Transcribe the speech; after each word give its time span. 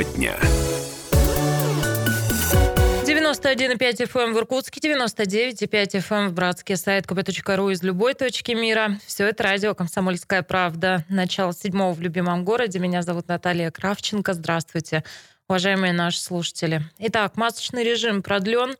Тема 0.00 0.16
дня. 0.16 0.36
91,5 3.04 4.06
FM 4.06 4.20
эм 4.20 4.34
в 4.34 4.38
Иркутске, 4.38 4.80
99,5 4.80 5.68
FM 5.68 6.14
эм 6.16 6.28
в 6.28 6.32
Братске, 6.32 6.76
сайт 6.76 7.06
kp.ru 7.06 7.72
из 7.72 7.82
любой 7.82 8.14
точки 8.14 8.52
мира. 8.52 8.98
Все 9.06 9.26
это 9.26 9.42
радио 9.42 9.74
«Комсомольская 9.74 10.42
правда». 10.42 11.04
Начало 11.08 11.52
седьмого 11.52 11.92
в 11.92 12.00
любимом 12.00 12.44
городе. 12.44 12.78
Меня 12.78 13.02
зовут 13.02 13.28
Наталья 13.28 13.70
Кравченко. 13.70 14.32
Здравствуйте, 14.32 15.04
уважаемые 15.48 15.92
наши 15.92 16.20
слушатели. 16.20 16.82
Итак, 16.98 17.36
масочный 17.36 17.84
режим 17.84 18.22
продлен. 18.22 18.76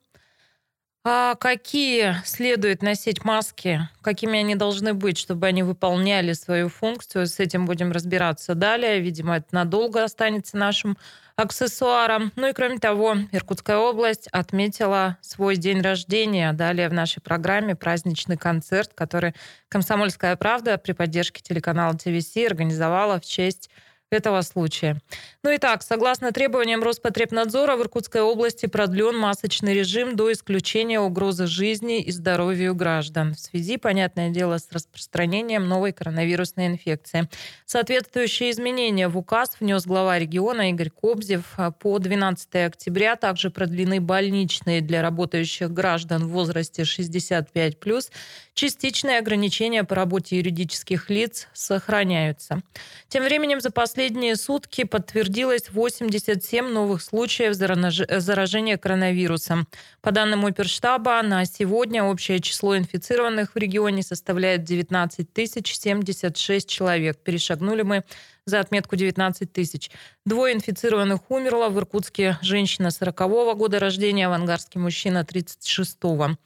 А 1.03 1.35
какие 1.37 2.17
следует 2.27 2.82
носить 2.82 3.25
маски? 3.25 3.89
Какими 4.03 4.41
они 4.41 4.55
должны 4.55 4.93
быть, 4.93 5.17
чтобы 5.17 5.46
они 5.46 5.63
выполняли 5.63 6.35
свою 6.35 6.68
функцию? 6.68 7.27
С 7.27 7.41
этим 7.41 7.64
будем 7.64 7.91
разбираться 7.91 8.54
далее. 8.54 9.00
Видимо, 9.00 9.39
это 9.39 9.46
надолго 9.53 10.05
останется 10.05 10.58
нашим 10.58 10.99
аксессуаром. 11.36 12.32
Ну 12.36 12.49
и 12.49 12.53
кроме 12.53 12.79
того, 12.79 13.17
Иркутская 13.32 13.79
область 13.79 14.29
отметила 14.31 15.17
свой 15.22 15.57
день 15.57 15.81
рождения. 15.81 16.53
Далее 16.53 16.91
в 16.91 16.93
нашей 16.93 17.22
программе 17.22 17.75
праздничный 17.75 18.36
концерт, 18.36 18.91
который 18.94 19.35
«Комсомольская 19.71 20.36
правда» 20.36 20.77
при 20.77 20.93
поддержке 20.93 21.41
телеканала 21.41 21.94
ТВС 21.94 22.36
организовала 22.36 23.19
в 23.19 23.25
честь 23.25 23.71
этого 24.11 24.43
случая. 24.43 25.00
Ну 25.45 25.50
и 25.50 25.59
так, 25.59 25.82
согласно 25.82 26.32
требованиям 26.32 26.82
Роспотребнадзора, 26.82 27.77
в 27.77 27.82
Иркутской 27.82 28.21
области 28.21 28.67
продлен 28.67 29.17
масочный 29.17 29.73
режим 29.73 30.17
до 30.17 30.33
исключения 30.33 31.00
угрозы 31.00 31.46
жизни 31.46 32.03
и 32.03 32.11
здоровью 32.11 32.75
граждан 32.75 33.34
в 33.34 33.39
связи, 33.39 33.77
понятное 33.77 34.31
дело, 34.31 34.59
с 34.59 34.67
распространением 34.73 35.69
новой 35.69 35.92
коронавирусной 35.92 36.67
инфекции. 36.67 37.28
Соответствующие 37.67 38.50
изменения 38.50 39.08
в 39.08 39.17
указ 39.17 39.56
внес 39.61 39.86
глава 39.86 40.19
региона 40.19 40.70
Игорь 40.70 40.91
Кобзев. 40.91 41.56
По 41.78 41.98
12 41.98 42.55
октября 42.67 43.14
также 43.14 43.50
продлены 43.50 44.00
больничные 44.00 44.80
для 44.80 45.02
работающих 45.02 45.70
граждан 45.70 46.27
в 46.27 46.30
возрасте 46.30 46.83
65+. 46.83 48.11
Частичные 48.55 49.19
ограничения 49.19 49.84
по 49.84 49.95
работе 49.95 50.36
юридических 50.36 51.08
лиц 51.08 51.47
сохраняются. 51.52 52.61
Тем 53.08 53.24
временем 53.24 53.61
за 53.61 53.70
последние 53.70 53.99
последние 54.00 54.36
сутки 54.36 54.84
подтвердилось 54.84 55.68
87 55.70 56.68
новых 56.68 57.02
случаев 57.02 57.54
заражения 57.54 58.78
коронавирусом. 58.78 59.68
По 60.00 60.10
данным 60.10 60.46
Оперштаба, 60.46 61.20
на 61.22 61.44
сегодня 61.44 62.02
общее 62.02 62.40
число 62.40 62.78
инфицированных 62.78 63.54
в 63.54 63.58
регионе 63.58 64.02
составляет 64.02 64.64
19 64.64 65.30
тысяч 65.34 65.76
76 65.76 66.66
человек. 66.66 67.18
Перешагнули 67.18 67.82
мы 67.82 68.04
за 68.46 68.60
отметку 68.60 68.96
19 68.96 69.52
тысяч. 69.52 69.90
Двое 70.24 70.54
инфицированных 70.54 71.30
умерло. 71.30 71.68
В 71.68 71.76
Иркутске 71.76 72.38
женщина 72.40 72.90
40 72.90 73.20
-го 73.20 73.54
года 73.54 73.78
рождения, 73.78 74.30
в 74.30 74.32
Ангарске 74.32 74.78
мужчина 74.78 75.26
36 75.26 75.98
-го. 76.00 76.36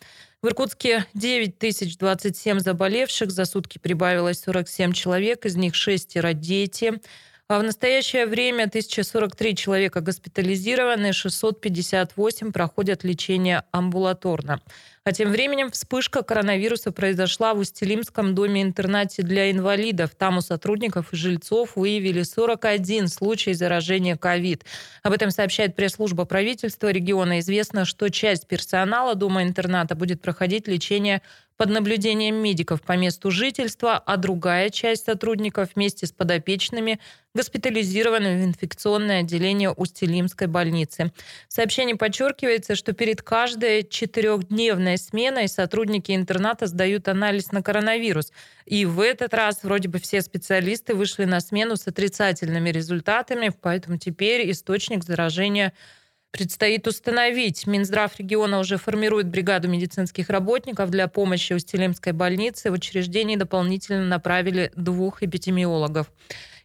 В 0.42 0.48
Иркутске 0.48 1.06
9027 1.14 2.58
заболевших, 2.58 3.30
за 3.30 3.44
сутки 3.44 3.78
прибавилось 3.78 4.40
47 4.40 4.92
человек, 4.92 5.46
из 5.46 5.54
них 5.54 5.76
шестеро 5.76 6.32
дети. 6.32 7.00
А 7.46 7.58
в 7.58 7.62
настоящее 7.62 8.24
время 8.24 8.64
1043 8.64 9.54
человека 9.54 10.00
госпитализированы, 10.00 11.12
658 11.12 12.52
проходят 12.52 13.04
лечение 13.04 13.64
амбулаторно. 13.70 14.62
А 15.04 15.12
тем 15.12 15.30
временем 15.30 15.70
вспышка 15.70 16.22
коронавируса 16.22 16.90
произошла 16.90 17.52
в 17.52 17.58
Устилимском 17.58 18.34
доме-интернате 18.34 19.22
для 19.22 19.50
инвалидов. 19.50 20.12
Там 20.16 20.38
у 20.38 20.40
сотрудников 20.40 21.12
и 21.12 21.16
жильцов 21.16 21.76
выявили 21.76 22.22
41 22.22 23.08
случай 23.08 23.52
заражения 23.52 24.16
ковид. 24.16 24.64
Об 25.02 25.12
этом 25.12 25.30
сообщает 25.30 25.76
пресс-служба 25.76 26.24
правительства 26.24 26.90
региона. 26.90 27.40
Известно, 27.40 27.84
что 27.84 28.08
часть 28.08 28.46
персонала 28.46 29.14
дома-интерната 29.14 29.94
будет 29.94 30.22
проходить 30.22 30.66
лечение 30.66 31.20
под 31.56 31.70
наблюдением 31.70 32.36
медиков 32.36 32.82
по 32.82 32.96
месту 32.96 33.30
жительства, 33.30 33.96
а 33.96 34.16
другая 34.16 34.70
часть 34.70 35.04
сотрудников 35.04 35.70
вместе 35.74 36.06
с 36.06 36.12
подопечными 36.12 36.98
госпитализированы 37.34 38.38
в 38.38 38.44
инфекционное 38.44 39.20
отделение 39.20 39.70
Устилимской 39.70 40.46
больницы. 40.46 41.12
В 41.48 41.52
сообщении 41.52 41.94
подчеркивается, 41.94 42.76
что 42.76 42.92
перед 42.92 43.22
каждой 43.22 43.82
четырехдневной 43.82 44.98
сменой 44.98 45.48
сотрудники 45.48 46.12
интерната 46.12 46.66
сдают 46.66 47.08
анализ 47.08 47.52
на 47.52 47.62
коронавирус. 47.62 48.32
И 48.66 48.84
в 48.84 49.00
этот 49.00 49.34
раз 49.34 49.62
вроде 49.62 49.88
бы 49.88 49.98
все 49.98 50.22
специалисты 50.22 50.94
вышли 50.94 51.24
на 51.24 51.40
смену 51.40 51.76
с 51.76 51.86
отрицательными 51.86 52.70
результатами, 52.70 53.52
поэтому 53.60 53.98
теперь 53.98 54.50
источник 54.50 55.04
заражения 55.04 55.72
предстоит 56.34 56.88
установить. 56.88 57.64
Минздрав 57.68 58.18
региона 58.18 58.58
уже 58.58 58.76
формирует 58.76 59.28
бригаду 59.28 59.68
медицинских 59.68 60.30
работников 60.30 60.90
для 60.90 61.06
помощи 61.06 61.52
Устилимской 61.52 62.12
больнице. 62.12 62.72
В 62.72 62.74
учреждении 62.74 63.36
дополнительно 63.36 64.04
направили 64.04 64.72
двух 64.74 65.22
эпидемиологов. 65.22 66.10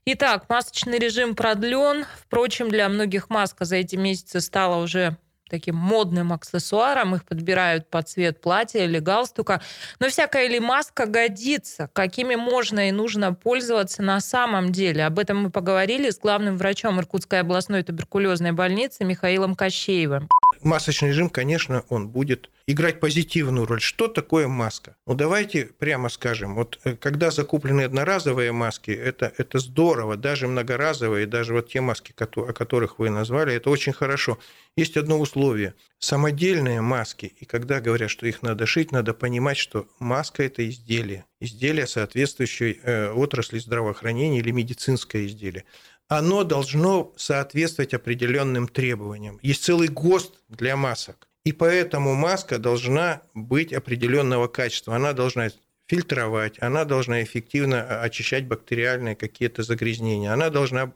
Итак, 0.05 0.45
масочный 0.49 0.97
режим 0.97 1.35
продлен. 1.35 2.05
Впрочем, 2.17 2.69
для 2.69 2.89
многих 2.89 3.29
маска 3.29 3.63
за 3.63 3.75
эти 3.75 3.95
месяцы 3.95 4.41
стала 4.41 4.81
уже 4.81 5.17
таким 5.49 5.75
модным 5.75 6.31
аксессуаром, 6.33 7.15
их 7.15 7.25
подбирают 7.25 7.89
под 7.89 8.07
цвет 8.07 8.41
платья 8.41 8.85
или 8.85 8.99
галстука. 8.99 9.61
Но 9.99 10.07
всякая 10.07 10.47
ли 10.47 10.59
маска 10.59 11.05
годится, 11.05 11.89
какими 11.93 12.35
можно 12.35 12.87
и 12.87 12.91
нужно 12.91 13.33
пользоваться 13.33 14.01
на 14.01 14.19
самом 14.21 14.71
деле. 14.71 15.05
Об 15.05 15.19
этом 15.19 15.37
мы 15.43 15.49
поговорили 15.49 16.09
с 16.09 16.19
главным 16.19 16.57
врачом 16.57 16.99
Иркутской 16.99 17.41
областной 17.41 17.83
туберкулезной 17.83 18.51
больницы 18.51 19.03
Михаилом 19.03 19.55
Кощеевым. 19.55 20.29
Масочный 20.61 21.09
режим, 21.09 21.29
конечно, 21.29 21.83
он 21.89 22.09
будет 22.09 22.49
играть 22.67 22.99
позитивную 22.99 23.65
роль. 23.65 23.81
Что 23.81 24.07
такое 24.07 24.47
маска? 24.47 24.95
Ну, 25.05 25.13
давайте 25.13 25.65
прямо 25.65 26.09
скажем, 26.09 26.55
вот 26.55 26.79
э, 26.83 26.95
когда 26.95 27.31
закуплены 27.31 27.81
одноразовые 27.81 28.51
маски, 28.51 28.91
это, 28.91 29.31
это 29.37 29.59
здорово, 29.59 30.17
даже 30.17 30.47
многоразовые, 30.47 31.27
даже 31.27 31.53
вот 31.53 31.69
те 31.69 31.81
маски, 31.81 32.13
о 32.17 32.53
которых 32.53 32.99
вы 32.99 33.09
назвали, 33.09 33.53
это 33.53 33.69
очень 33.69 33.93
хорошо. 33.93 34.37
Есть 34.75 34.97
одно 34.97 35.19
условие. 35.19 35.73
Самодельные 35.99 36.81
маски, 36.81 37.33
и 37.37 37.45
когда 37.45 37.81
говорят, 37.81 38.09
что 38.09 38.27
их 38.27 38.41
надо 38.41 38.65
шить, 38.65 38.91
надо 38.91 39.13
понимать, 39.13 39.57
что 39.57 39.87
маска– 39.99 40.43
это 40.43 40.67
изделие. 40.67 41.25
Изделие 41.41 41.87
соответствующей 41.87 42.79
э, 42.83 43.11
отрасли 43.11 43.59
здравоохранения 43.59 44.39
или 44.39 44.51
медицинское 44.51 45.25
изделие 45.25 45.65
оно 46.09 46.43
должно 46.43 47.13
соответствовать 47.15 47.93
определенным 47.93 48.67
требованиям. 48.67 49.39
Есть 49.43 49.63
целый 49.63 49.87
ГОСТ 49.87 50.33
для 50.49 50.75
масок. 50.75 51.27
И 51.45 51.53
поэтому 51.53 52.15
маска 52.15 52.57
должна 52.57 53.21
быть 53.33 53.71
определенного 53.71 54.47
качества. 54.47 54.95
Она 54.95 55.13
должна 55.13 55.49
фильтровать, 55.87 56.57
она 56.61 56.83
должна 56.83 57.23
эффективно 57.23 58.01
очищать 58.01 58.47
бактериальные 58.47 59.15
какие-то 59.15 59.63
загрязнения, 59.63 60.31
она 60.31 60.49
должна 60.49 60.93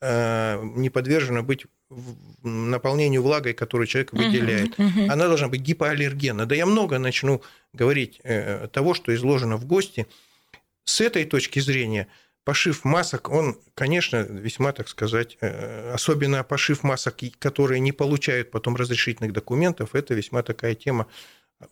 э, 0.00 0.60
не 0.76 0.90
подвержена 0.90 1.42
быть 1.42 1.66
наполнению 2.42 3.22
влагой, 3.22 3.54
которую 3.54 3.86
человек 3.86 4.12
выделяет. 4.12 4.78
Uh-huh, 4.78 4.88
uh-huh. 4.88 5.08
Она 5.08 5.28
должна 5.28 5.48
быть 5.48 5.62
гипоаллергенна. 5.62 6.46
Да 6.46 6.54
я 6.54 6.66
много 6.66 6.98
начну 6.98 7.42
говорить 7.72 8.20
э, 8.24 8.68
того, 8.72 8.94
что 8.94 9.14
изложено 9.14 9.56
в 9.56 9.64
ГОСТе. 9.64 10.06
С 10.84 11.00
этой 11.00 11.24
точки 11.24 11.60
зрения– 11.60 12.08
пошив 12.46 12.84
масок, 12.84 13.28
он, 13.28 13.58
конечно, 13.74 14.18
весьма, 14.18 14.72
так 14.72 14.88
сказать, 14.88 15.36
э, 15.40 15.92
особенно 15.92 16.44
пошив 16.44 16.84
масок, 16.84 17.16
которые 17.40 17.80
не 17.80 17.90
получают 17.90 18.52
потом 18.52 18.76
разрешительных 18.76 19.32
документов, 19.32 19.96
это 19.96 20.14
весьма 20.14 20.42
такая 20.42 20.76
тема 20.76 21.06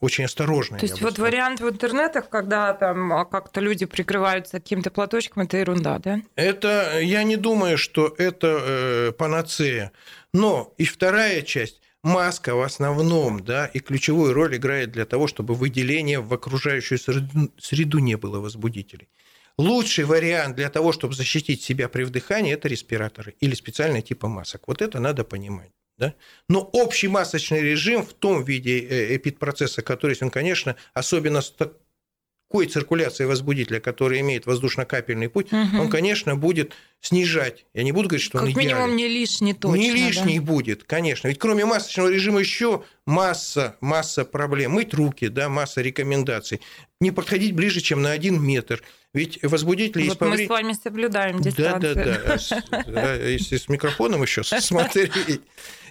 очень 0.00 0.24
осторожная. 0.24 0.80
То 0.80 0.86
есть 0.86 1.00
вот 1.00 1.18
вариант 1.18 1.60
в 1.60 1.68
интернетах, 1.68 2.28
когда 2.28 2.72
там 2.72 3.12
а, 3.12 3.24
как-то 3.24 3.60
люди 3.60 3.86
прикрываются 3.86 4.58
каким-то 4.58 4.90
платочком, 4.90 5.44
это 5.44 5.58
ерунда, 5.58 6.00
да? 6.00 6.22
Это, 6.34 6.98
я 7.00 7.22
не 7.22 7.36
думаю, 7.36 7.78
что 7.78 8.12
это 8.18 8.58
э, 8.60 9.12
панацея. 9.12 9.92
Но 10.32 10.74
и 10.76 10.86
вторая 10.86 11.42
часть, 11.42 11.80
маска 12.02 12.56
в 12.56 12.62
основном, 12.62 13.44
да, 13.44 13.66
и 13.66 13.78
ключевую 13.78 14.32
роль 14.32 14.56
играет 14.56 14.90
для 14.90 15.04
того, 15.04 15.28
чтобы 15.28 15.54
выделение 15.54 16.18
в 16.18 16.34
окружающую 16.34 16.98
среду 16.98 17.98
не 18.00 18.16
было 18.16 18.40
возбудителей. 18.40 19.08
Лучший 19.56 20.04
вариант 20.04 20.56
для 20.56 20.68
того, 20.68 20.92
чтобы 20.92 21.14
защитить 21.14 21.62
себя 21.62 21.88
при 21.88 22.02
вдыхании, 22.04 22.52
это 22.52 22.68
респираторы 22.68 23.36
или 23.40 23.54
специальные 23.54 24.02
типа 24.02 24.26
масок. 24.26 24.62
Вот 24.66 24.82
это 24.82 24.98
надо 24.98 25.22
понимать. 25.24 25.70
Да? 25.96 26.14
Но 26.48 26.60
общий 26.60 27.06
масочный 27.06 27.60
режим 27.60 28.04
в 28.04 28.14
том 28.14 28.42
виде 28.42 28.80
э, 28.80 29.16
эпидпроцесса, 29.16 29.82
который 29.82 30.12
есть, 30.12 30.22
он, 30.22 30.30
конечно, 30.30 30.74
особенно 30.92 31.40
с 31.40 31.52
такой 31.52 32.66
циркуляцией 32.66 33.28
возбудителя, 33.28 33.78
который 33.78 34.20
имеет 34.20 34.46
воздушно-капельный 34.46 35.28
путь, 35.28 35.52
угу. 35.52 35.82
он, 35.82 35.88
конечно, 35.88 36.34
будет 36.34 36.72
снижать. 37.00 37.66
Я 37.74 37.84
не 37.84 37.92
буду 37.92 38.08
говорить, 38.08 38.24
что 38.24 38.38
как 38.38 38.42
он 38.42 38.52
идеален. 38.52 38.70
Как 38.70 38.78
минимум 38.78 38.96
не 38.96 39.08
лишний 39.08 39.54
точно. 39.54 39.76
Не 39.76 39.92
лишний 39.92 40.40
да? 40.40 40.44
будет, 40.44 40.82
конечно. 40.82 41.28
Ведь 41.28 41.38
кроме 41.38 41.64
масочного 41.64 42.08
режима 42.08 42.40
еще 42.40 42.82
масса, 43.06 43.76
масса 43.80 44.24
проблем. 44.24 44.72
Мыть 44.72 44.94
руки, 44.94 45.28
да, 45.28 45.48
масса 45.48 45.80
рекомендаций. 45.80 46.60
Не 47.00 47.12
подходить 47.12 47.54
ближе, 47.54 47.80
чем 47.80 48.02
на 48.02 48.10
один 48.10 48.42
метр. 48.42 48.82
Ведь 49.14 49.42
возбудители... 49.44 50.08
Вот 50.08 50.20
мы 50.20 50.44
с 50.44 50.48
вами 50.48 50.72
соблюдаем 50.72 51.40
дистанцию. 51.40 51.94
Да, 51.94 52.38
да, 52.76 52.84
да. 52.86 53.14
Если 53.14 53.56
с 53.56 53.68
микрофоном 53.68 54.22
еще 54.22 54.42
смотреть. 54.42 55.12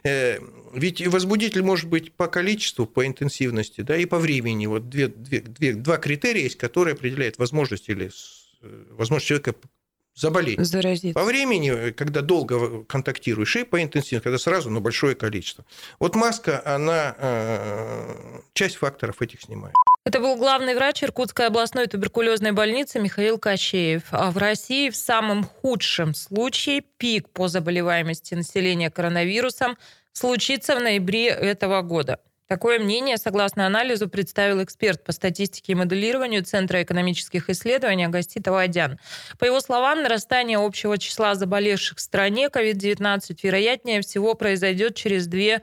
Э, 0.05 0.37
ведь 0.73 1.07
возбудитель 1.07 1.61
может 1.61 1.89
быть 1.89 2.11
по 2.11 2.27
количеству, 2.27 2.85
по 2.85 3.07
интенсивности, 3.07 3.79
да, 3.79 3.95
и 3.95 4.03
по 4.03 4.19
времени. 4.19 4.65
Вот 4.65 4.89
две, 4.89 5.07
две, 5.07 5.39
две, 5.39 5.73
два 5.75 5.95
критерия 5.95 6.43
есть, 6.43 6.57
которые 6.57 6.95
определяют 6.95 7.37
возможность 7.37 7.87
или 7.87 8.11
э, 8.61 8.83
возможность 8.89 9.27
человека 9.27 9.55
заболеть. 10.13 10.59
Заразиться. 10.59 11.17
По 11.17 11.23
времени, 11.23 11.91
когда 11.91 12.19
долго 12.19 12.83
контактируешь, 12.83 13.55
и 13.55 13.63
по 13.63 13.81
интенсивности, 13.81 14.23
когда 14.23 14.37
сразу, 14.37 14.69
но 14.69 14.81
большое 14.81 15.15
количество. 15.15 15.63
Вот 15.99 16.15
маска, 16.15 16.61
она 16.65 17.15
э, 17.17 18.41
часть 18.53 18.75
факторов 18.75 19.21
этих 19.21 19.41
снимает. 19.41 19.73
Это 20.05 20.19
был 20.19 20.35
главный 20.35 20.75
врач 20.75 21.01
Иркутской 21.01 21.47
областной 21.47 21.87
туберкулезной 21.87 22.51
больницы 22.51 22.99
Михаил 22.99 23.39
Кощеев. 23.39 24.03
А 24.11 24.31
в 24.31 24.37
России 24.37 24.89
в 24.89 24.97
самом 24.97 25.45
худшем 25.45 26.13
случае 26.13 26.81
пик 26.81 27.29
по 27.29 27.47
заболеваемости 27.47 28.33
населения 28.33 28.91
коронавирусом 28.91 29.77
случится 30.11 30.75
в 30.75 30.81
ноябре 30.81 31.27
этого 31.27 31.81
года. 31.83 32.19
Такое 32.47 32.79
мнение, 32.79 33.15
согласно 33.15 33.65
анализу, 33.65 34.09
представил 34.09 34.61
эксперт 34.61 35.05
по 35.05 35.13
статистике 35.13 35.71
и 35.71 35.75
моделированию 35.75 36.43
Центра 36.43 36.83
экономических 36.83 37.49
исследований 37.49 38.03
Агастит 38.03 38.45
Авадян. 38.45 38.99
По 39.39 39.45
его 39.45 39.61
словам, 39.61 40.03
нарастание 40.03 40.57
общего 40.57 40.97
числа 40.97 41.35
заболевших 41.35 41.99
в 41.99 42.01
стране 42.01 42.47
COVID-19 42.47 43.37
вероятнее 43.41 44.01
всего 44.01 44.33
произойдет 44.33 44.95
через 44.95 45.27
две 45.27 45.61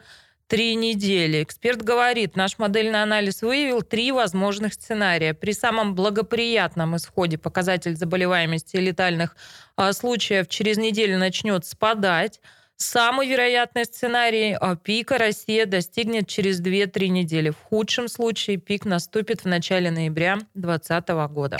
три 0.50 0.74
недели. 0.74 1.44
Эксперт 1.44 1.80
говорит, 1.80 2.34
наш 2.34 2.58
модельный 2.58 3.02
анализ 3.02 3.40
выявил 3.40 3.82
три 3.82 4.10
возможных 4.10 4.74
сценария. 4.74 5.32
При 5.32 5.52
самом 5.52 5.94
благоприятном 5.94 6.96
исходе 6.96 7.38
показатель 7.38 7.96
заболеваемости 7.96 8.76
и 8.76 8.80
летальных 8.80 9.36
а, 9.76 9.92
случаев 9.92 10.48
через 10.48 10.76
неделю 10.76 11.18
начнет 11.18 11.64
спадать. 11.64 12.40
Самый 12.76 13.28
вероятный 13.28 13.84
сценарий 13.84 14.56
а, 14.60 14.74
пика 14.74 15.18
Россия 15.18 15.66
достигнет 15.66 16.26
через 16.26 16.60
2-3 16.60 17.06
недели. 17.06 17.50
В 17.50 17.58
худшем 17.58 18.08
случае 18.08 18.56
пик 18.56 18.84
наступит 18.84 19.42
в 19.42 19.46
начале 19.46 19.92
ноября 19.92 20.38
2020 20.54 21.08
года. 21.32 21.58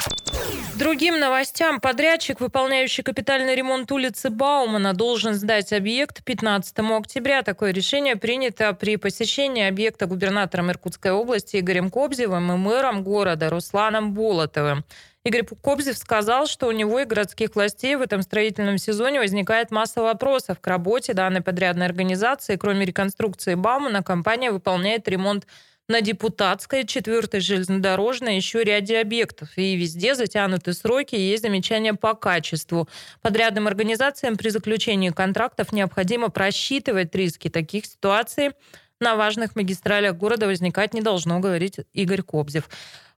Другим 0.80 1.20
новостям. 1.20 1.78
Подрядчик, 1.78 2.40
выполняющий 2.40 3.02
капитальный 3.02 3.54
ремонт 3.54 3.92
улицы 3.92 4.30
Баумана, 4.30 4.94
должен 4.94 5.34
сдать 5.34 5.74
объект 5.74 6.24
15 6.24 6.78
октября. 6.78 7.42
Такое 7.42 7.74
решение 7.74 8.16
принято 8.16 8.72
при 8.72 8.96
посещении 8.96 9.68
объекта 9.68 10.06
губернатором 10.06 10.70
Иркутской 10.70 11.12
области 11.12 11.58
Игорем 11.58 11.90
Кобзевым 11.90 12.50
и 12.52 12.56
мэром 12.56 13.04
города 13.04 13.50
Русланом 13.50 14.14
Болотовым. 14.14 14.86
Игорь 15.22 15.44
Кобзев 15.44 15.98
сказал, 15.98 16.46
что 16.46 16.66
у 16.66 16.72
него 16.72 17.00
и 17.00 17.04
городских 17.04 17.54
властей 17.56 17.96
в 17.96 18.00
этом 18.00 18.22
строительном 18.22 18.78
сезоне 18.78 19.20
возникает 19.20 19.70
масса 19.70 20.00
вопросов 20.00 20.60
к 20.60 20.66
работе 20.66 21.12
данной 21.12 21.42
подрядной 21.42 21.84
организации. 21.84 22.56
Кроме 22.56 22.86
реконструкции 22.86 23.54
Баумана, 23.54 24.02
компания 24.02 24.50
выполняет 24.50 25.06
ремонт 25.08 25.46
на 25.90 26.00
Депутатской, 26.00 26.86
4 26.86 27.40
железнодорожной, 27.40 28.36
еще 28.36 28.62
ряде 28.62 29.00
объектов. 29.00 29.48
И 29.56 29.74
везде 29.74 30.14
затянуты 30.14 30.72
сроки, 30.72 31.16
есть 31.16 31.42
замечания 31.42 31.94
по 31.94 32.14
качеству. 32.14 32.88
Подрядным 33.22 33.66
организациям 33.66 34.36
при 34.36 34.50
заключении 34.50 35.10
контрактов 35.10 35.72
необходимо 35.72 36.28
просчитывать 36.28 37.14
риски 37.14 37.48
таких 37.48 37.86
ситуаций. 37.86 38.52
На 39.00 39.16
важных 39.16 39.56
магистралях 39.56 40.16
города 40.16 40.46
возникать 40.46 40.94
не 40.94 41.00
должно, 41.00 41.40
говорит 41.40 41.80
Игорь 41.92 42.22
Кобзев. 42.22 42.68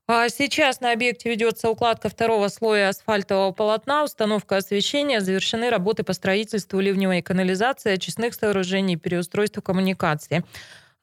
А 0.06 0.28
сейчас 0.28 0.80
на 0.80 0.92
объекте 0.92 1.30
ведется 1.30 1.70
укладка 1.70 2.08
второго 2.08 2.48
слоя 2.48 2.88
асфальтового 2.88 3.52
полотна, 3.52 4.04
установка 4.04 4.56
освещения, 4.56 5.20
завершены 5.20 5.70
работы 5.70 6.02
по 6.02 6.12
строительству 6.12 6.80
ливневой 6.80 7.22
канализации, 7.22 7.92
очистных 7.92 8.34
сооружений, 8.34 8.96
переустройству 8.96 9.62
коммуникации. 9.62 10.44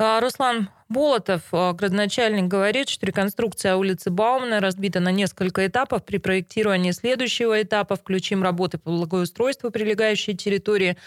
А, 0.03 0.19
Руслан 0.19 0.69
Болотов, 0.89 1.43
а, 1.51 1.73
градоначальник, 1.73 2.45
говорит, 2.45 2.89
что 2.89 3.05
реконструкция 3.05 3.75
улицы 3.75 4.09
Баумана 4.09 4.59
разбита 4.59 4.99
на 4.99 5.11
несколько 5.11 5.67
этапов. 5.67 6.03
При 6.03 6.17
проектировании 6.17 6.89
следующего 6.89 7.61
этапа 7.61 7.95
включим 7.95 8.41
работы 8.41 8.79
по 8.79 8.89
благоустройству 8.89 9.69
прилегающей 9.69 10.35
территории. 10.35 10.97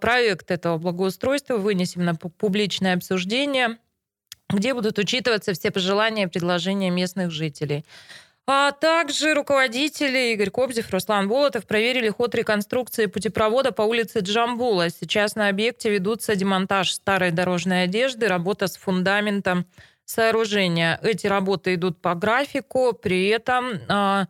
Проект 0.00 0.50
этого 0.50 0.78
благоустройства 0.78 1.58
вынесем 1.58 2.04
на 2.04 2.16
публичное 2.16 2.94
обсуждение 2.94 3.78
где 4.50 4.74
будут 4.74 4.98
учитываться 4.98 5.52
все 5.54 5.70
пожелания 5.70 6.24
и 6.24 6.26
предложения 6.26 6.90
местных 6.90 7.30
жителей. 7.30 7.84
А 8.46 8.72
также 8.72 9.32
руководители 9.32 10.34
Игорь 10.34 10.50
Кобзев, 10.50 10.90
Руслан 10.90 11.28
Болотов 11.28 11.66
проверили 11.66 12.10
ход 12.10 12.34
реконструкции 12.34 13.06
путепровода 13.06 13.72
по 13.72 13.82
улице 13.82 14.20
Джамбула. 14.20 14.90
Сейчас 14.90 15.34
на 15.34 15.48
объекте 15.48 15.88
ведутся 15.88 16.36
демонтаж 16.36 16.92
старой 16.92 17.30
дорожной 17.30 17.84
одежды, 17.84 18.28
работа 18.28 18.66
с 18.66 18.76
фундаментом 18.76 19.64
сооружения. 20.04 21.00
Эти 21.02 21.26
работы 21.26 21.74
идут 21.74 22.02
по 22.02 22.14
графику, 22.14 22.92
при 22.92 23.28
этом 23.28 23.80
а, 23.88 24.26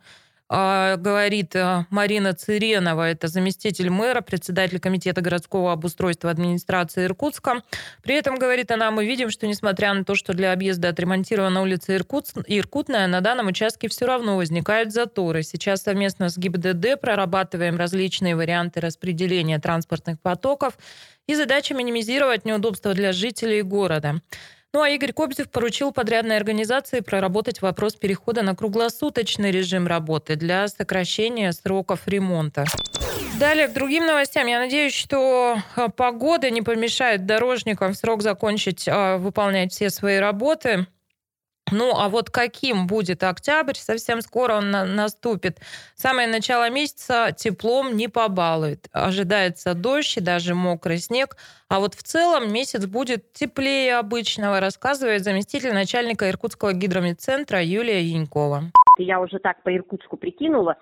говорит 0.96 1.56
э, 1.56 1.86
Марина 1.90 2.32
Циренова, 2.32 3.10
это 3.10 3.28
заместитель 3.28 3.90
мэра, 3.90 4.20
председатель 4.20 4.78
комитета 4.78 5.20
городского 5.20 5.72
обустройства 5.72 6.30
администрации 6.30 7.04
Иркутска. 7.04 7.62
При 8.02 8.14
этом, 8.14 8.36
говорит 8.36 8.70
она, 8.70 8.90
мы 8.90 9.04
видим, 9.04 9.30
что 9.30 9.46
несмотря 9.46 9.92
на 9.94 10.04
то, 10.04 10.14
что 10.14 10.32
для 10.32 10.52
объезда 10.52 10.90
отремонтирована 10.90 11.62
улица 11.62 11.96
Иркут, 11.96 12.26
Иркутная, 12.46 13.06
на 13.06 13.20
данном 13.20 13.48
участке 13.48 13.88
все 13.88 14.06
равно 14.06 14.36
возникают 14.36 14.92
заторы. 14.92 15.42
Сейчас 15.42 15.82
совместно 15.82 16.28
с 16.28 16.38
ГИБДД 16.38 17.00
прорабатываем 17.00 17.76
различные 17.76 18.36
варианты 18.36 18.80
распределения 18.80 19.58
транспортных 19.58 20.20
потоков 20.20 20.78
и 21.26 21.34
задача 21.34 21.74
минимизировать 21.74 22.44
неудобства 22.44 22.94
для 22.94 23.12
жителей 23.12 23.62
города. 23.62 24.20
Ну 24.74 24.82
а 24.82 24.88
Игорь 24.88 25.12
Кобзев 25.12 25.48
поручил 25.50 25.92
подрядной 25.92 26.36
организации 26.36 26.98
проработать 26.98 27.62
вопрос 27.62 27.94
перехода 27.94 28.42
на 28.42 28.56
круглосуточный 28.56 29.52
режим 29.52 29.86
работы 29.86 30.34
для 30.34 30.66
сокращения 30.66 31.52
сроков 31.52 32.00
ремонта. 32.06 32.64
Далее 33.38 33.68
к 33.68 33.72
другим 33.72 34.04
новостям. 34.04 34.48
Я 34.48 34.58
надеюсь, 34.58 34.92
что 34.92 35.58
а, 35.76 35.88
погода 35.90 36.50
не 36.50 36.60
помешает 36.60 37.24
дорожникам 37.24 37.92
в 37.92 37.96
срок 37.96 38.22
закончить 38.22 38.88
а, 38.88 39.18
выполнять 39.18 39.70
все 39.70 39.90
свои 39.90 40.16
работы. 40.16 40.88
Ну, 41.72 41.93
а 41.96 42.08
вот 42.08 42.31
каким 42.31 42.87
будет 42.87 43.22
октябрь, 43.22 43.75
совсем 43.75 44.20
скоро 44.20 44.56
он 44.56 44.70
на 44.70 44.84
наступит. 44.84 45.61
Самое 45.94 46.29
начало 46.29 46.70
месяца 46.70 47.34
теплом 47.36 47.96
не 47.96 48.08
побалует. 48.08 48.88
Ожидается 48.93 49.74
дождь 49.74 50.17
и 50.17 50.20
даже 50.20 50.55
мокрый 50.55 50.98
снег. 50.98 51.36
А 51.69 51.81
вот 51.81 51.94
в 51.94 52.03
целом 52.03 52.53
месяц 52.53 52.84
будет 52.86 53.32
теплее 53.32 53.96
обычного, 53.96 54.60
рассказывает 54.60 55.24
заместитель 55.24 55.72
начальника 55.72 56.29
Иркутского 56.29 56.72
гидромедцентра 56.72 57.62
Юлия 57.62 58.03
Янькова. 58.03 58.65
Я 58.98 59.20
уже 59.20 59.38
так 59.38 59.62
по 59.62 59.74
Иркутску 59.74 60.17
прикинула 60.17 60.77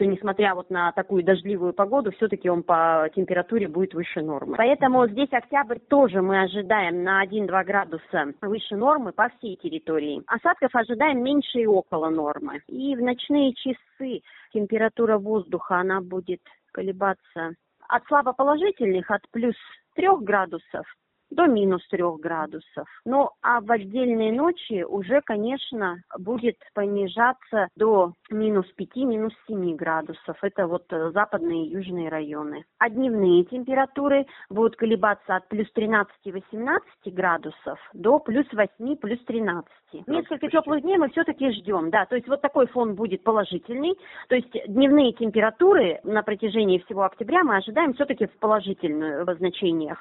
что 0.00 0.06
несмотря 0.06 0.54
вот 0.54 0.70
на 0.70 0.92
такую 0.92 1.22
дождливую 1.22 1.74
погоду, 1.74 2.10
все-таки 2.12 2.48
он 2.48 2.62
по 2.62 3.10
температуре 3.14 3.68
будет 3.68 3.92
выше 3.92 4.22
нормы. 4.22 4.56
Поэтому 4.56 5.06
здесь 5.06 5.28
октябрь 5.30 5.78
тоже 5.78 6.22
мы 6.22 6.40
ожидаем 6.40 7.04
на 7.04 7.22
1-2 7.22 7.64
градуса 7.64 8.32
выше 8.40 8.76
нормы 8.76 9.12
по 9.12 9.28
всей 9.28 9.56
территории. 9.56 10.22
Осадков 10.26 10.74
ожидаем 10.74 11.22
меньше 11.22 11.58
и 11.58 11.66
около 11.66 12.08
нормы. 12.08 12.62
И 12.66 12.96
в 12.96 13.02
ночные 13.02 13.52
часы 13.52 14.22
температура 14.54 15.18
воздуха, 15.18 15.76
она 15.76 16.00
будет 16.00 16.40
колебаться 16.72 17.52
от 17.86 18.02
слабо 18.06 18.32
положительных, 18.32 19.10
от 19.10 19.20
плюс 19.32 19.56
3 19.96 20.08
градусов 20.22 20.86
до 21.30 21.46
минус 21.46 21.86
3 21.88 22.02
градусов. 22.18 22.88
Ну, 23.04 23.30
а 23.42 23.60
в 23.60 23.70
отдельные 23.70 24.32
ночи 24.32 24.82
уже, 24.82 25.20
конечно, 25.22 26.02
будет 26.18 26.56
понижаться 26.74 27.68
до 27.76 28.14
минус 28.30 28.66
5, 28.76 28.96
минус 28.96 29.32
7 29.46 29.76
градусов. 29.76 30.36
Это 30.42 30.66
вот 30.66 30.84
э, 30.90 31.10
западные 31.12 31.66
и 31.66 31.70
южные 31.70 32.08
районы. 32.08 32.64
А 32.78 32.90
дневные 32.90 33.44
температуры 33.44 34.26
будут 34.48 34.76
колебаться 34.76 35.36
от 35.36 35.48
плюс 35.48 35.66
13-18 35.76 36.80
градусов 37.06 37.78
до 37.92 38.18
плюс 38.18 38.46
8, 38.52 38.96
плюс 38.96 39.18
13. 39.24 39.66
Несколько 40.06 40.48
теплых 40.48 40.82
дней 40.82 40.98
мы 40.98 41.08
все-таки 41.10 41.50
ждем, 41.50 41.90
да, 41.90 42.06
то 42.06 42.14
есть 42.14 42.28
вот 42.28 42.40
такой 42.40 42.66
фон 42.68 42.94
будет 42.94 43.24
положительный, 43.24 43.94
то 44.28 44.36
есть 44.36 44.50
дневные 44.68 45.12
температуры 45.12 46.00
на 46.04 46.22
протяжении 46.22 46.78
всего 46.78 47.02
октября 47.02 47.42
мы 47.42 47.56
ожидаем 47.56 47.94
все-таки 47.94 48.26
в 48.26 48.38
положительных 48.38 49.24
значениях. 49.36 49.98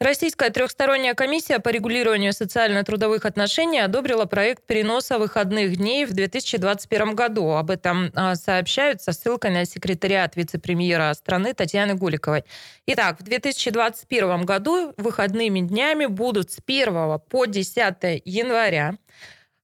Российская 0.00 0.50
трехсторонняя 0.50 1.14
комиссия 1.14 1.58
по 1.58 1.70
регулированию 1.70 2.32
социально-трудовых 2.32 3.24
отношений 3.24 3.80
одобрила 3.80 4.26
проект 4.26 4.62
переноса 4.62 5.18
выходных 5.18 5.76
дней 5.76 6.06
в 6.06 6.12
2021 6.12 7.16
году. 7.16 7.50
Об 7.50 7.68
этом 7.68 8.12
а, 8.14 8.36
сообщают 8.36 9.02
со 9.02 9.10
ссылкой 9.10 9.50
на 9.50 9.64
секретариат 9.64 10.36
вице-премьера 10.36 11.12
страны 11.14 11.52
Татьяны 11.52 11.96
Гуликовой. 11.96 12.44
Итак, 12.86 13.18
в 13.18 13.24
2021 13.24 14.44
году 14.44 14.94
выходными 14.98 15.58
днями 15.66 16.06
будут 16.06 16.52
с 16.52 16.58
1 16.64 17.18
по 17.28 17.46
10 17.46 18.22
января, 18.24 18.98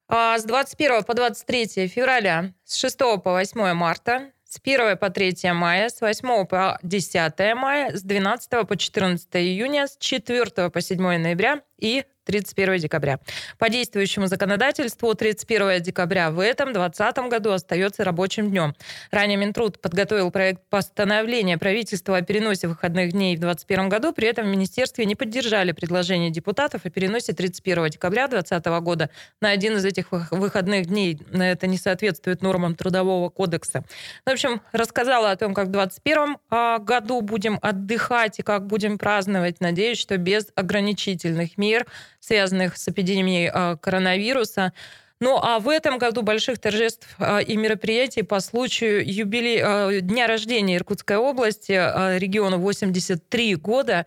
а 0.08 0.36
с 0.36 0.42
21 0.42 1.04
по 1.04 1.14
23 1.14 1.86
февраля, 1.86 2.52
с 2.64 2.74
6 2.74 2.98
по 2.98 3.30
8 3.30 3.72
марта, 3.72 4.32
с 4.54 4.60
1 4.62 4.96
по 4.98 5.10
3 5.10 5.52
мая, 5.52 5.88
с 5.88 6.00
8 6.00 6.46
по 6.46 6.78
10 6.82 7.54
мая, 7.56 7.96
с 7.96 8.02
12 8.02 8.68
по 8.68 8.76
14 8.76 9.28
июня, 9.36 9.88
с 9.88 9.96
4 9.98 10.70
по 10.70 10.80
7 10.80 11.18
ноября 11.18 11.62
и 11.78 12.04
31 12.24 12.78
декабря. 12.78 13.20
По 13.58 13.68
действующему 13.68 14.26
законодательству 14.26 15.14
31 15.14 15.82
декабря 15.82 16.30
в 16.30 16.40
этом 16.40 16.72
2020 16.72 17.30
году 17.30 17.52
остается 17.52 18.04
рабочим 18.04 18.50
днем. 18.50 18.74
Ранее 19.10 19.36
Минтруд 19.36 19.80
подготовил 19.80 20.30
проект 20.30 20.62
постановления 20.68 21.58
правительства 21.58 22.16
о 22.16 22.22
переносе 22.22 22.68
выходных 22.68 23.12
дней 23.12 23.36
в 23.36 23.40
2021 23.40 23.88
году. 23.88 24.12
При 24.12 24.28
этом 24.28 24.46
в 24.46 24.48
министерстве 24.48 25.04
не 25.04 25.14
поддержали 25.14 25.72
предложение 25.72 26.30
депутатов 26.30 26.82
о 26.84 26.90
переносе 26.90 27.32
31 27.32 27.90
декабря 27.90 28.28
2020 28.28 28.66
года 28.82 29.10
на 29.40 29.50
один 29.50 29.76
из 29.76 29.84
этих 29.84 30.10
выходных 30.10 30.86
дней. 30.86 31.18
Это 31.32 31.66
не 31.66 31.78
соответствует 31.78 32.42
нормам 32.42 32.74
Трудового 32.74 33.28
кодекса. 33.28 33.84
В 34.24 34.30
общем, 34.30 34.60
рассказала 34.72 35.30
о 35.30 35.36
том, 35.36 35.54
как 35.54 35.68
в 35.68 35.70
2021 35.70 36.36
а, 36.50 36.78
году 36.78 37.20
будем 37.20 37.58
отдыхать 37.60 38.38
и 38.38 38.42
как 38.42 38.66
будем 38.66 38.98
праздновать. 38.98 39.60
Надеюсь, 39.60 39.98
что 39.98 40.16
без 40.16 40.46
ограничительных 40.54 41.58
мер 41.58 41.86
связанных 42.24 42.76
с 42.76 42.88
эпидемией 42.88 43.50
а, 43.52 43.76
коронавируса. 43.76 44.72
Ну 45.20 45.38
а 45.40 45.58
в 45.58 45.68
этом 45.68 45.98
году 45.98 46.22
больших 46.22 46.58
торжеств 46.58 47.06
а, 47.18 47.38
и 47.38 47.56
мероприятий 47.56 48.22
по 48.22 48.40
случаю 48.40 49.02
юбилея, 49.06 49.64
а, 49.64 50.00
дня 50.00 50.26
рождения 50.26 50.76
Иркутской 50.76 51.16
области, 51.16 51.72
региону 52.18 52.58
83 52.58 53.56
года, 53.56 54.06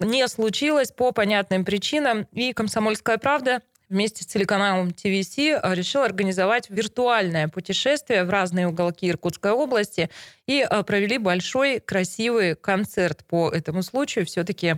не 0.00 0.26
случилось 0.28 0.92
по 0.92 1.12
понятным 1.12 1.64
причинам. 1.64 2.26
И 2.32 2.52
«Комсомольская 2.52 3.18
правда» 3.18 3.62
вместе 3.88 4.22
с 4.22 4.26
телеканалом 4.26 4.92
ТВС 4.92 5.36
решил 5.36 6.02
организовать 6.02 6.70
виртуальное 6.70 7.48
путешествие 7.48 8.22
в 8.22 8.30
разные 8.30 8.68
уголки 8.68 9.08
Иркутской 9.08 9.50
области 9.50 10.10
и 10.46 10.64
провели 10.86 11.18
большой 11.18 11.80
красивый 11.80 12.54
концерт 12.54 13.24
по 13.26 13.50
этому 13.50 13.82
случаю. 13.82 14.26
Все-таки 14.26 14.76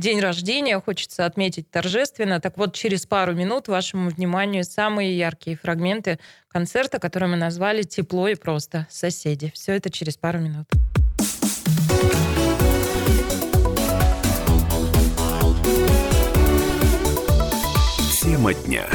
день 0.00 0.18
рождения, 0.20 0.80
хочется 0.80 1.26
отметить 1.26 1.70
торжественно. 1.70 2.40
Так 2.40 2.56
вот, 2.56 2.74
через 2.74 3.06
пару 3.06 3.34
минут 3.34 3.68
вашему 3.68 4.10
вниманию 4.10 4.64
самые 4.64 5.16
яркие 5.16 5.56
фрагменты 5.56 6.18
концерта, 6.48 6.98
который 6.98 7.28
мы 7.28 7.36
назвали 7.36 7.82
«Тепло 7.82 8.26
и 8.26 8.34
просто 8.34 8.86
соседи». 8.90 9.52
Все 9.54 9.76
это 9.76 9.90
через 9.90 10.16
пару 10.16 10.40
минут. 10.40 10.66
Тема 18.20 18.54
дня. 18.54 18.86